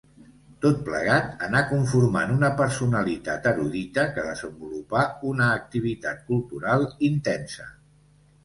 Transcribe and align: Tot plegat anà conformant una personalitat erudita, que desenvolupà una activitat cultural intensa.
Tot 0.65 0.77
plegat 0.85 1.43
anà 1.47 1.59
conformant 1.71 2.33
una 2.37 2.49
personalitat 2.61 3.45
erudita, 3.51 4.07
que 4.17 4.25
desenvolupà 4.31 5.05
una 5.33 5.51
activitat 5.61 6.25
cultural 6.33 6.89
intensa. 7.13 7.69